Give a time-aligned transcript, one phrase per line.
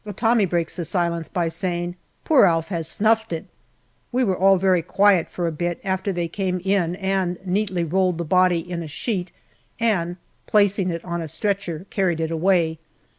[0.03, 1.95] A Tommy breaks the silence by saying,"
[2.25, 3.45] Poor Alf 'as snuffed it."
[4.11, 8.17] We were all very quiet for a bit, after they came in and neatly rolled
[8.17, 9.29] the body in a sheet,
[9.79, 10.17] and,
[10.47, 12.79] placing it on a stretcher, carried it away.